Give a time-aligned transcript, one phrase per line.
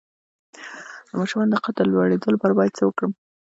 [1.07, 3.11] د ماشوم د قد د لوړیدو لپاره باید څه ورکړم؟